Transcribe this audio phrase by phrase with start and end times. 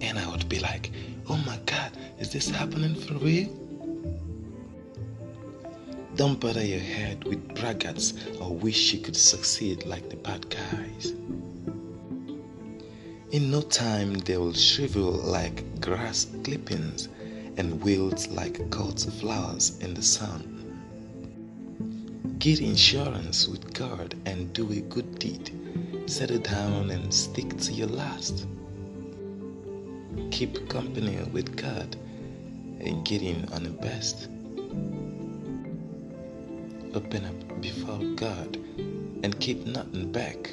[0.00, 0.90] And I would be like,
[1.28, 3.50] oh my God, is this happening for real?
[6.16, 11.12] Don't bother your head with braggarts or wish you could succeed like the bad guys.
[13.32, 17.08] In no time, they will shrivel like grass clippings
[17.56, 20.56] and wilt like cut flowers in the sun.
[22.40, 25.52] Get insurance with God and do a good deed.
[26.06, 28.48] Settle down and stick to your last.
[30.32, 31.94] Keep company with God
[32.80, 34.28] and get in on the best.
[36.94, 38.56] Open up before God
[39.22, 40.50] and keep nothing back.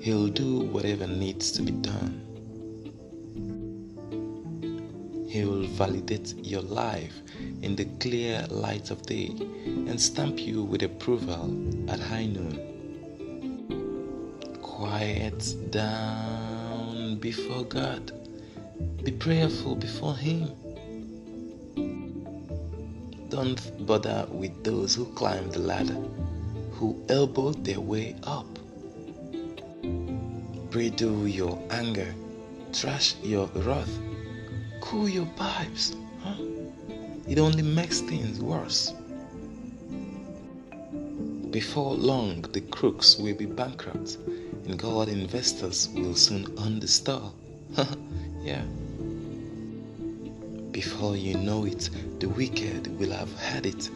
[0.00, 2.24] He'll do whatever needs to be done.
[5.28, 7.12] He will validate your life
[7.60, 11.54] in the clear light of day and stamp you with approval
[11.90, 12.58] at high noon.
[14.62, 18.10] Quiet down before God.
[19.04, 20.48] Be prayerful before Him.
[23.28, 26.00] Don't bother with those who climb the ladder,
[26.72, 28.46] who elbow their way up.
[30.70, 32.14] Bridle your anger,
[32.72, 33.98] trash your wrath,
[34.80, 35.96] cool your pipes.
[36.22, 36.36] Huh?
[37.28, 38.92] It only makes things worse.
[41.50, 44.18] Before long, the crooks will be bankrupt,
[44.64, 47.32] and God investors will soon own the store.
[48.40, 48.62] yeah.
[50.70, 53.90] Before you know it, the wicked will have had it.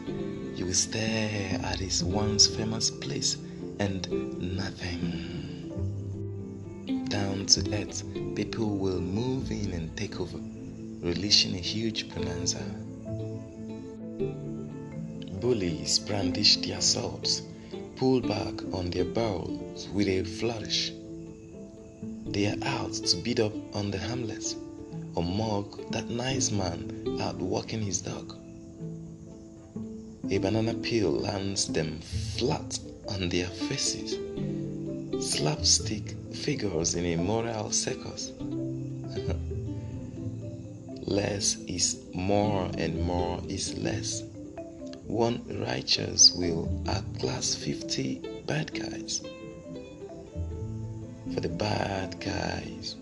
[0.55, 3.37] You will stare at his once famous place
[3.79, 4.09] and
[4.57, 5.44] nothing
[7.15, 8.03] down to earth,
[8.35, 10.37] people will move in and take over,
[10.99, 12.61] releasing a huge bonanza.
[15.39, 17.43] Bullies brandish their swords,
[17.95, 20.91] pull back on their barrels with a flourish.
[22.25, 24.57] They are out to beat up on the harmless
[25.15, 28.35] or mock that nice man out walking his dog.
[30.29, 32.01] A banana peel lands them
[32.37, 32.77] flat
[33.07, 34.17] on their faces
[35.21, 38.31] slapstick figures in a moral circus.
[41.05, 44.23] less is more and more is less.
[45.07, 49.21] One righteous will outclass 50 bad guys.
[51.33, 52.95] For the bad guys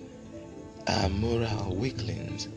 [0.88, 2.47] are moral weaklings,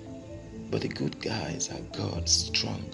[0.70, 2.84] but the good guys are God's strong.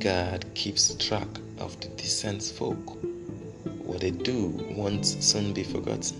[0.00, 1.28] God keeps track
[1.58, 2.98] of the decent folk
[3.84, 6.16] what they do won't soon be forgotten.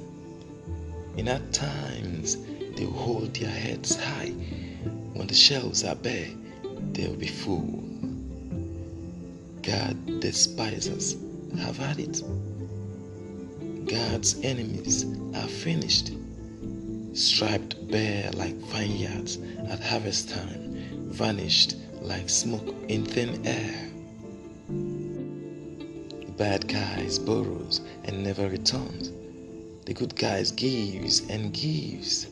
[1.16, 2.36] In our times,
[2.76, 4.30] they will hold their heads high.
[5.14, 6.28] When the shelves are bare,
[6.92, 7.82] they'll be full.
[9.62, 11.16] God despisers
[11.58, 12.22] have had it.
[13.86, 16.12] God's enemies are finished,
[17.12, 19.38] striped bare like vineyards
[19.68, 23.93] at harvest time, vanished like smoke in thin air
[26.36, 29.12] bad guys borrows and never returns.
[29.84, 32.26] The good guys gives and gives.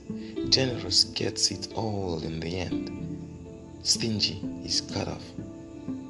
[0.49, 2.91] Generous gets it all in the end.
[3.83, 5.25] Stingy is cut off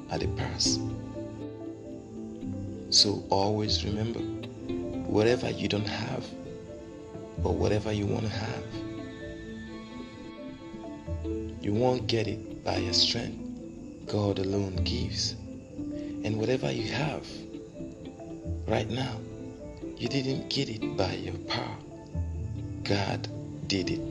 [0.09, 0.79] at the pass.
[2.89, 4.19] So always remember,
[5.09, 6.25] whatever you don't have
[7.43, 8.63] or whatever you want to have,
[11.61, 13.39] you won't get it by your strength.
[14.07, 15.33] God alone gives.
[16.23, 17.25] And whatever you have,
[18.73, 19.19] right now,
[19.97, 21.77] You didn't get it by your power,
[22.83, 23.27] God
[23.67, 24.01] did it.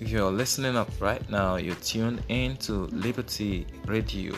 [0.00, 4.32] If you're listening up right now, you're tuned in to Liberty Radio